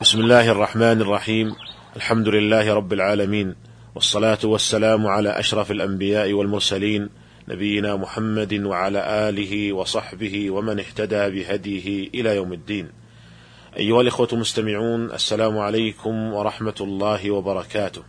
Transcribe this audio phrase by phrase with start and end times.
[0.00, 1.54] بسم الله الرحمن الرحيم.
[1.96, 3.54] الحمد لله رب العالمين.
[3.94, 7.08] والصلاة والسلام على أشرف الأنبياء والمرسلين
[7.48, 12.88] نبينا محمد وعلى آله وصحبه ومن اهتدى بهديه إلى يوم الدين.
[13.76, 18.02] أيها الإخوة المستمعون السلام عليكم ورحمة الله وبركاته.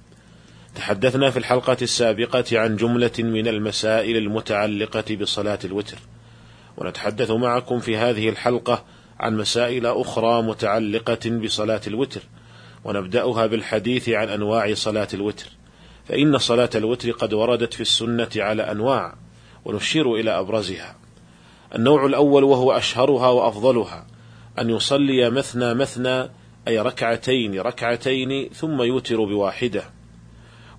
[0.76, 5.98] تحدثنا في الحلقة السابقة عن جملة من المسائل المتعلقة بصلاة الوتر.
[6.78, 8.86] ونتحدث معكم في هذه الحلقة
[9.20, 12.22] عن مسائل أخرى متعلقة بصلاة الوتر
[12.86, 15.46] ونبدأها بالحديث عن أنواع صلاة الوتر
[16.08, 19.16] فإن صلاة الوتر قد وردت في السنة على أنواع
[19.66, 20.96] ونشير إلى أبرزها.
[21.76, 24.08] النوع الأول وهو أشهرها وأفضلها
[24.60, 26.30] أن يصلي مثنى مثنى
[26.68, 29.84] أي ركعتين ركعتين ثم يوتر بواحدة.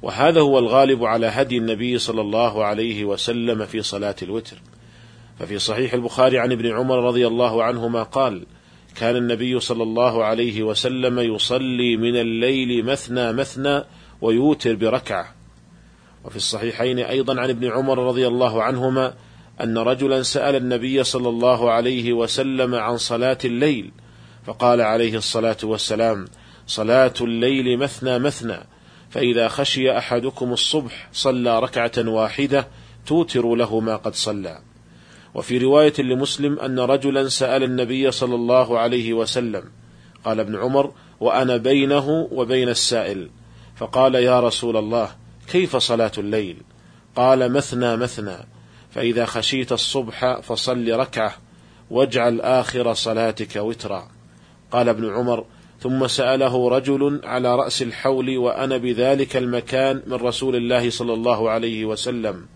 [0.03, 4.57] وهذا هو الغالب على هدي النبي صلى الله عليه وسلم في صلاة الوتر.
[5.39, 8.47] ففي صحيح البخاري عن ابن عمر رضي الله عنهما قال
[8.97, 13.83] كان النبي صلى الله عليه وسلم يصلي من الليل مثنى مثنى
[14.21, 15.35] ويوتر بركعة.
[16.25, 19.15] وفي الصحيحين أيضا عن ابن عمر رضي الله عنهما
[19.61, 23.93] أن رجلا سأل النبي صلى الله عليه وسلم عن صلاة الليل
[24.47, 26.25] فقال عليه الصلاة والسلام
[26.67, 28.59] صلاة الليل مثنى مثنى
[29.11, 32.69] فإذا خشي أحدكم الصبح صلى ركعة واحدة
[33.07, 34.68] توتر له ما قد صلى.
[35.39, 39.63] وفي رواية لمسلم أن رجلا سأل النبي صلى الله عليه وسلم
[40.25, 43.31] قال ابن عمر وأنا بينه وبين السائل
[43.77, 45.11] فقال يا رسول الله
[45.49, 46.57] كيف صلاة الليل؟
[47.17, 48.37] قال مثنى مثنى
[48.91, 51.35] فإذا خشيت الصبح فصل ركعة
[51.91, 54.09] واجعل آخر صلاتك وترا
[54.71, 55.45] قال ابن عمر
[55.81, 61.85] ثم سأله رجل على رأس الحول وأنا بذلك المكان من رسول الله صلى الله عليه
[61.85, 62.47] وسلم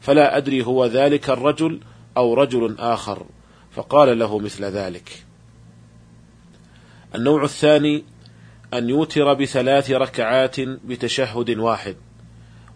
[0.00, 1.80] فلا أدري هو ذلك الرجل
[2.16, 3.26] أو رجل آخر
[3.72, 5.24] فقال له مثل ذلك.
[7.14, 8.04] النوع الثاني
[8.74, 11.96] أن يوتر بثلاث ركعات بتشهد واحد،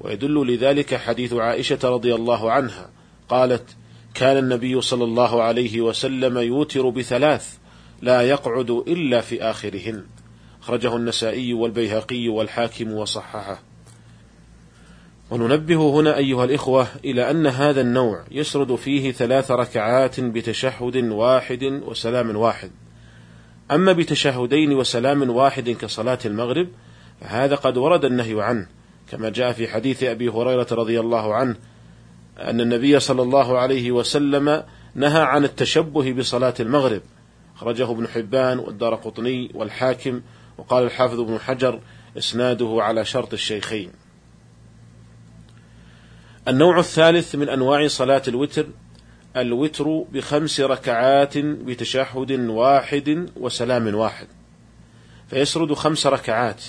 [0.00, 2.90] ويدل لذلك حديث عائشة رضي الله عنها
[3.28, 3.76] قالت:
[4.14, 7.56] كان النبي صلى الله عليه وسلم يوتر بثلاث
[8.02, 10.04] لا يقعد إلا في آخرهن.
[10.62, 13.67] أخرجه النسائي والبيهقي والحاكم وصححه.
[15.30, 22.36] وننبه هنا أيها الإخوة إلى أن هذا النوع يسرد فيه ثلاث ركعات بتشهد واحد وسلام
[22.36, 22.70] واحد.
[23.70, 26.68] أما بتشهدين وسلام واحد كصلاة المغرب
[27.20, 28.66] فهذا قد ورد النهي عنه
[29.10, 31.56] كما جاء في حديث أبي هريرة رضي الله عنه
[32.38, 34.62] أن النبي صلى الله عليه وسلم
[34.94, 37.02] نهى عن التشبه بصلاة المغرب.
[37.56, 40.20] أخرجه ابن حبان والدار قطني والحاكم
[40.58, 41.80] وقال الحافظ ابن حجر
[42.18, 43.90] إسناده على شرط الشيخين.
[46.48, 48.66] النوع الثالث من أنواع صلاة الوتر
[49.36, 54.26] الوتر بخمس ركعات بتشهد واحد وسلام واحد.
[55.30, 56.62] فيسرد خمس ركعات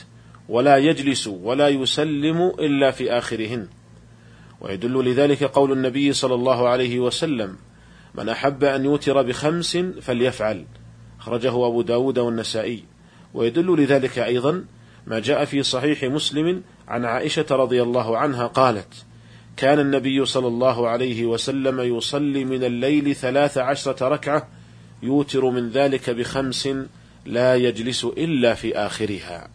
[0.49, 3.67] ولا يجلس ولا يسلم إلا في آخرهن.
[4.61, 7.55] ويدل لذلك قول النبي صلى الله عليه وسلم
[8.15, 10.65] من أحب أن يوتر بخمس فليفعل
[11.19, 12.83] أخرجه أبو داود والنسائي.
[13.33, 14.65] ويدل لذلك أيضا
[15.07, 19.05] ما جاء في صحيح مسلم عن عائشة رضي الله عنها قالت
[19.59, 24.47] كان النبي صلى الله عليه وسلم يصلي من الليل ثلاث عشرة ركعة
[25.03, 26.69] يوتر من ذلك بخمس
[27.25, 29.49] لا يجلس إلا في آخرها.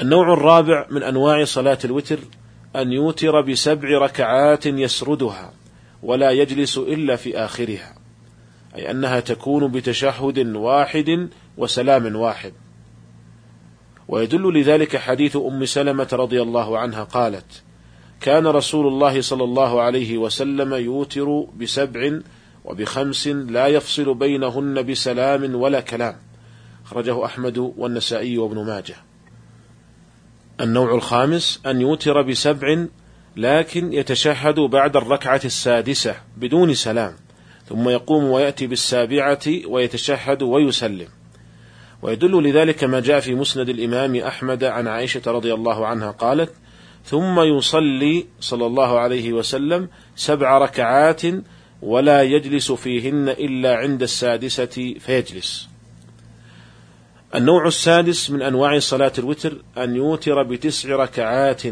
[0.00, 2.18] النوع الرابع من أنواع صلاة الوتر
[2.76, 5.52] أن يوتر بسبع ركعات يسردها
[6.02, 7.94] ولا يجلس إلا في آخرها.
[8.76, 12.52] أي أنها تكون بتشهد واحد وسلام واحد.
[14.08, 17.62] ويدل لذلك حديث أم سلمة رضي الله عنها قالت:
[18.22, 22.20] كان رسول الله صلى الله عليه وسلم يوتر بسبع
[22.64, 26.16] وبخمس لا يفصل بينهن بسلام ولا كلام.
[26.84, 28.94] أخرجه أحمد والنسائي وابن ماجه.
[30.60, 32.86] النوع الخامس أن يوتر بسبع
[33.36, 37.12] لكن يتشهد بعد الركعة السادسة بدون سلام
[37.68, 41.08] ثم يقوم ويأتي بالسابعة ويتشهد ويسلم.
[42.02, 46.50] ويدل لذلك ما جاء في مسند الإمام أحمد عن عائشة رضي الله عنها قالت
[47.04, 51.22] ثم يصلي صلى الله عليه وسلم سبع ركعات
[51.82, 55.68] ولا يجلس فيهن إلا عند السادسة فيجلس.
[57.34, 61.62] النوع السادس من أنواع صلاة الوتر أن يوتر بتسع ركعات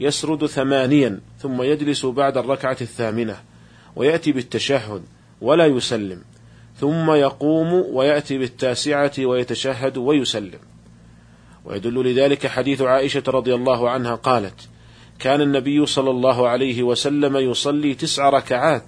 [0.00, 3.36] يسرد ثمانيا ثم يجلس بعد الركعة الثامنة
[3.96, 5.02] ويأتي بالتشهد
[5.40, 6.22] ولا يسلم
[6.76, 10.58] ثم يقوم ويأتي بالتاسعة ويتشهد ويسلم.
[11.66, 14.68] ويدل لذلك حديث عائشة رضي الله عنها قالت:
[15.18, 18.84] كان النبي صلى الله عليه وسلم يصلي تسع ركعات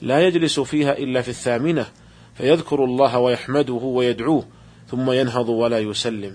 [0.00, 1.86] لا يجلس فيها إلا في الثامنة
[2.34, 4.44] فيذكر الله ويحمده ويدعوه
[4.88, 6.34] ثم ينهض ولا يسلم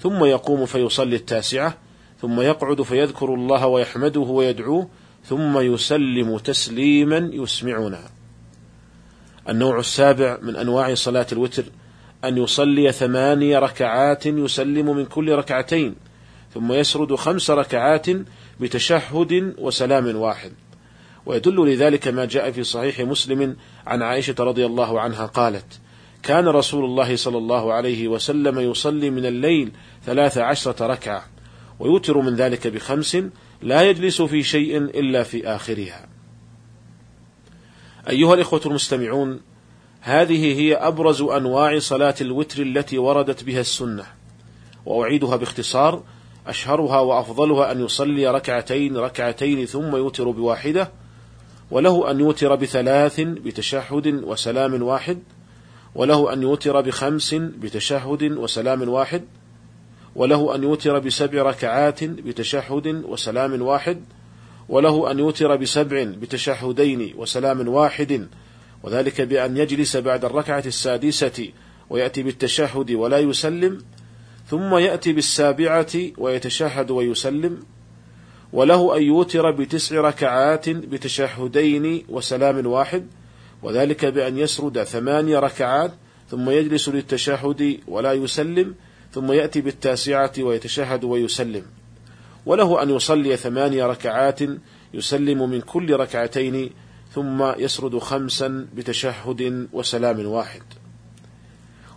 [0.00, 1.78] ثم يقوم فيصلي التاسعة
[2.20, 4.88] ثم يقعد فيذكر الله ويحمده ويدعوه
[5.24, 8.00] ثم يسلم تسليما يسمعنا.
[9.48, 11.64] النوع السابع من أنواع صلاة الوتر
[12.28, 15.94] أن يصلي ثماني ركعات يسلم من كل ركعتين
[16.54, 18.06] ثم يسرد خمس ركعات
[18.60, 20.52] بتشهد وسلام واحد.
[21.26, 23.56] ويدل لذلك ما جاء في صحيح مسلم
[23.86, 25.80] عن عائشة رضي الله عنها قالت
[26.22, 29.72] كان رسول الله صلى الله عليه وسلم يصلي من الليل
[30.06, 31.24] ثلاث عشرة ركعة
[31.78, 33.16] ويوتر من ذلك بخمس
[33.62, 36.08] لا يجلس في شيء إلا في آخرها.
[38.08, 39.40] أيها الإخوة المستمعون
[40.06, 44.04] هذه هي أبرز أنواع صلاة الوتر التي وردت بها السنة
[44.86, 46.02] وأعيدها باختصار
[46.46, 50.90] أشهرها وأفضلها أن يصلي ركعتين ركعتين ثم يوتر بواحدة
[51.70, 55.18] وله أن يوتر بثلاث بتشهد وسلام واحد
[55.94, 59.24] وله أن يوتر بخمس بتشهد وسلام واحد
[60.16, 64.04] وله أن يوتر بسبع ركعات بتشهد وسلام واحد
[64.68, 68.28] وله أن يوتر بسبع بتشهدين وسلام واحد
[68.84, 71.48] وذلك بأن يجلس بعد الركعة السادسة
[71.90, 73.78] ويأتي بالتشهد ولا يسلم
[74.50, 77.62] ثم يأتي بالسابعة ويتشهد ويسلم
[78.52, 83.06] وله أن يوتر بتسع ركعات بتشهدين وسلام واحد
[83.62, 85.92] وذلك بأن يسرد ثماني ركعات
[86.30, 88.74] ثم يجلس للتشهد ولا يسلم
[89.12, 91.62] ثم يأتي بالتاسعة ويتشهد ويسلم.
[92.46, 94.40] وله أن يصلي ثماني ركعات
[94.94, 96.70] يسلم من كل ركعتين
[97.14, 100.62] ثم يسرد خمسا بتشهد وسلام واحد.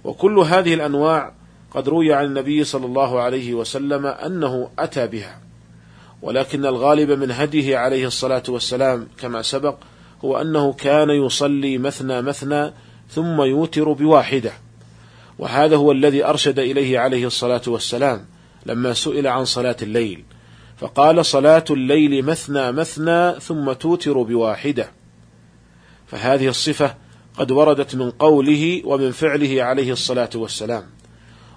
[0.03, 1.33] وكل هذه الأنواع
[1.71, 5.39] قد روي عن النبي صلى الله عليه وسلم أنه أتى بها
[6.21, 9.75] ولكن الغالب من هديه عليه الصلاة والسلام كما سبق
[10.25, 12.73] هو أنه كان يصلي مثنى مثنى
[13.09, 14.51] ثم يوتر بواحدة.
[15.39, 18.25] وهذا هو الذي أرشد إليه عليه الصلاة والسلام
[18.65, 20.23] لما سئل عن صلاة الليل
[20.77, 24.91] فقال صلاة الليل مثنى مثنى ثم توتر بواحدة.
[26.07, 26.95] فهذه الصفة
[27.37, 30.83] قد وردت من قوله ومن فعله عليه الصلاة والسلام.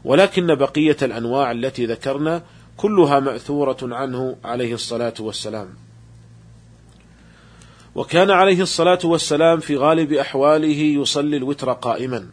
[0.05, 2.43] ولكن بقية الأنواع التي ذكرنا
[2.76, 5.69] كلها مأثورة عنه عليه الصلاة والسلام.
[7.94, 12.26] وكان عليه الصلاة والسلام في غالب أحواله يصلي الوتر قائما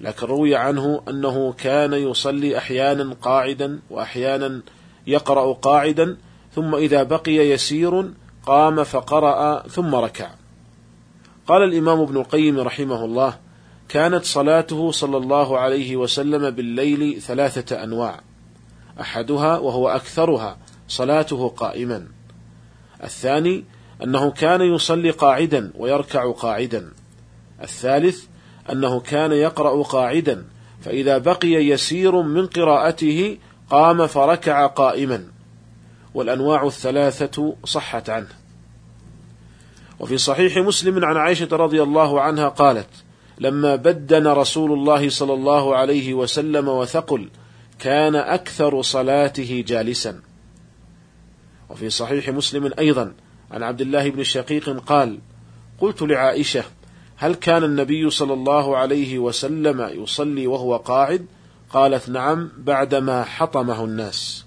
[0.00, 4.62] لكن روي عنه أنه كان يصلي أحيانا قاعدا وأحيانا
[5.06, 6.16] يقرأ قاعدا
[6.54, 8.10] ثم إذا بقي يسير
[8.46, 10.30] قام فقرأ ثم ركع.
[11.48, 13.38] قال الإمام ابن القيم رحمه الله
[13.88, 18.20] كانت صلاته صلى الله عليه وسلم بالليل ثلاثة أنواع
[19.00, 20.58] أحدها وهو أكثرها
[20.88, 22.06] صلاته قائما.
[23.04, 23.64] الثاني
[24.04, 26.92] أنه كان يصلي قاعدا ويركع قاعدا.
[27.62, 28.24] الثالث
[28.72, 30.44] أنه كان يقرأ قاعدا
[30.80, 33.38] فإذا بقي يسير من قراءته
[33.70, 35.24] قام فركع قائما.
[36.14, 38.47] والأنواع الثلاثة صحت عنه.
[40.00, 42.88] وفي صحيح مسلم عن عائشة رضي الله عنها قالت
[43.38, 47.28] لما بدن رسول الله صلى الله عليه وسلم وثقل
[47.78, 50.20] كان أكثر صلاته جالسا.
[51.70, 53.14] وفي صحيح مسلم أيضا
[53.50, 55.18] عن عبد الله بن الشقيق قال
[55.80, 56.64] قلت لعائشة
[57.16, 61.26] هل كان النبي صلى الله عليه وسلم يصلي وهو قاعد؟
[61.70, 64.44] قالت نعم بعدما حطمه الناس.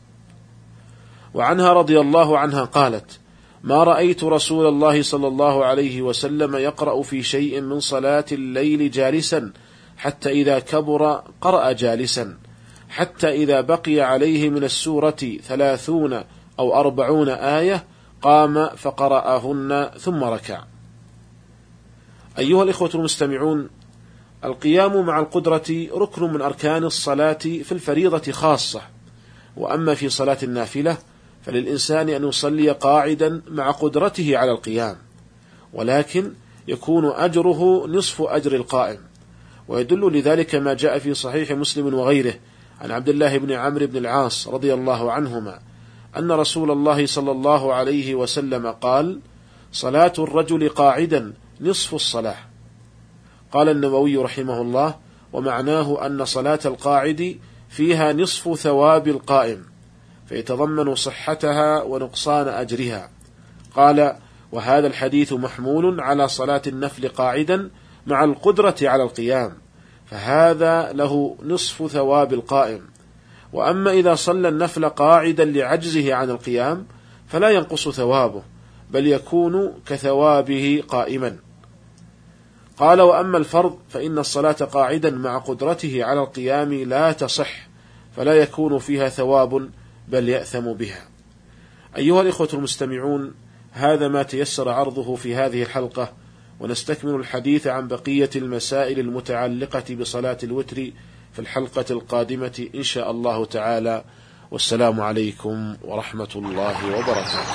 [1.33, 3.19] وعنها رضي الله عنها قالت
[3.63, 9.53] ما رأيت رسول الله صلى الله عليه وسلم يقرأ في شيء من صلاة الليل جالسا
[9.97, 12.37] حتى إذا كبر قرأ جالسا
[12.89, 16.23] حتى إذا بقي عليه من السورة ثلاثون
[16.59, 17.85] أو أربعون آية
[18.21, 20.63] قام فقرأهن ثم ركع.
[22.39, 23.69] أيها الإخوة المستمعون
[24.45, 28.81] القيام مع القدرة ركن من أركان الصلاة في الفريضة خاصة
[29.57, 30.97] وأما في صلاة النافلة
[31.45, 34.95] فللإنسان أن يصلي قاعدا مع قدرته على القيام
[35.73, 36.31] ولكن
[36.67, 38.99] يكون أجره نصف أجر القائم.
[39.67, 42.33] ويدل لذلك ما جاء في صحيح مسلم وغيره
[42.81, 45.59] عن عبد الله بن عمرو بن العاص رضي الله عنهما
[46.17, 49.19] أن رسول الله صلى الله عليه وسلم قال
[49.71, 52.37] صلاة الرجل قاعدا نصف الصلاة.
[53.51, 54.95] قال النووي رحمه الله
[55.33, 57.37] ومعناه أن صلاة القاعد
[57.69, 59.70] فيها نصف ثواب القائم.
[60.31, 63.09] فيتضمن صحتها ونقصان أجرها.
[63.75, 64.15] قال
[64.51, 67.69] وهذا الحديث محمول على صلاة النفل قاعدا
[68.07, 69.53] مع القدرة على القيام
[70.05, 72.81] فهذا له نصف ثواب القائم.
[73.53, 76.85] وأما إذا صلى النفل قاعدا لعجزه عن القيام
[77.27, 78.43] فلا ينقص ثوابه
[78.91, 81.37] بل يكون كثوابه قائما.
[82.77, 87.67] قال وأما الفرض فإن الصلاة قاعدا مع قدرته على القيام لا تصح
[88.15, 89.69] فلا يكون فيها ثواب
[90.11, 91.07] بل يأثم بها.
[91.97, 93.33] أيها الإخوة المستمعون
[93.71, 96.13] هذا ما تيسر عرضه في هذه الحلقة
[96.59, 100.75] ونستكمل الحديث عن بقية المسائل المتعلقة بصلاة الوتر
[101.33, 104.03] في الحلقة القادمة إن شاء الله تعالى.
[104.51, 107.51] والسلام عليكم ورحمة الله وبركاته.